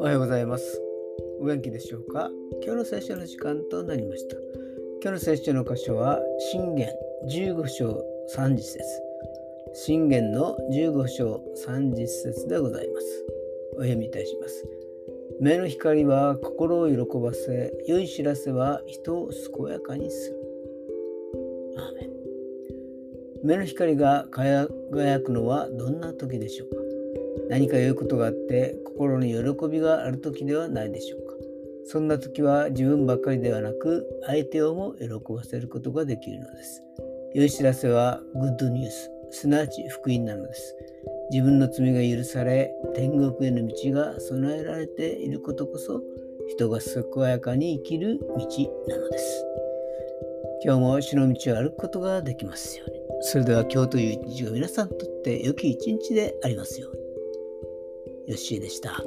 [0.00, 0.82] おはようございます。
[1.40, 2.30] お元気でしょうか？
[2.62, 4.36] 今日の聖書の時間となりました。
[5.02, 6.20] 今日の聖書の箇所は
[6.52, 6.90] 信玄
[7.26, 8.04] 15章
[8.36, 8.78] 30節。
[9.72, 13.26] 信玄の15章30節でございます。
[13.76, 14.68] お読みいたします。
[15.40, 20.37] 目の光は心を喜ばせ良い知らせは人を健やかにする。
[23.44, 24.68] 目の光が輝
[25.20, 26.76] くのはどんな時でしょうか？
[27.50, 31.34] 何か良いことがあって心に喜びがある時ではないでしょうか？
[31.86, 36.82] そんな時は自分ばかりではなく相手をも喜ばせることができるのです。
[37.34, 40.76] 良い知らせはグッドニュース、すなわち福音なのです。
[41.30, 46.02] 自分の罪が許され、天国への道が備えられていることこそ、
[46.48, 48.26] 人が健やかに生きる道
[48.88, 49.44] なのです。
[50.64, 52.98] 今日も主の道を歩くことができますように。
[53.20, 56.96] それでは今日という一日が皆さんにとって良き一日でありますよう
[58.26, 58.32] に。
[58.32, 59.02] よしーでした。